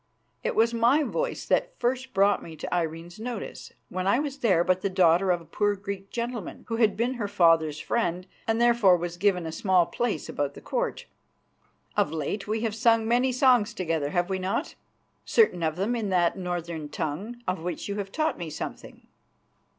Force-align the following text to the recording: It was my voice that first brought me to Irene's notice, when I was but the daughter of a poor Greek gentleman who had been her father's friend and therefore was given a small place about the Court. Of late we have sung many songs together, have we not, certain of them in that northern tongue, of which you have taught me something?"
It 0.43 0.55
was 0.55 0.73
my 0.73 1.03
voice 1.03 1.45
that 1.45 1.77
first 1.79 2.11
brought 2.11 2.41
me 2.41 2.55
to 2.55 2.73
Irene's 2.73 3.19
notice, 3.19 3.71
when 3.89 4.07
I 4.07 4.17
was 4.17 4.35
but 4.37 4.81
the 4.81 4.89
daughter 4.89 5.29
of 5.29 5.41
a 5.41 5.45
poor 5.45 5.75
Greek 5.75 6.09
gentleman 6.09 6.65
who 6.69 6.77
had 6.77 6.97
been 6.97 7.13
her 7.21 7.27
father's 7.27 7.79
friend 7.79 8.25
and 8.47 8.59
therefore 8.59 8.97
was 8.97 9.15
given 9.15 9.45
a 9.45 9.51
small 9.51 9.85
place 9.85 10.27
about 10.27 10.55
the 10.55 10.59
Court. 10.73 11.05
Of 11.95 12.11
late 12.11 12.47
we 12.47 12.61
have 12.61 12.73
sung 12.73 13.07
many 13.07 13.31
songs 13.31 13.75
together, 13.75 14.09
have 14.09 14.27
we 14.27 14.39
not, 14.39 14.73
certain 15.23 15.61
of 15.61 15.75
them 15.75 15.95
in 15.95 16.09
that 16.09 16.35
northern 16.35 16.89
tongue, 16.89 17.39
of 17.47 17.61
which 17.61 17.87
you 17.87 17.97
have 17.97 18.11
taught 18.11 18.39
me 18.39 18.49
something?" 18.49 19.05